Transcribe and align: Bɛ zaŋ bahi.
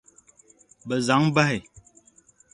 Bɛ 0.87 0.95
zaŋ 1.07 1.23
bahi. 1.35 1.59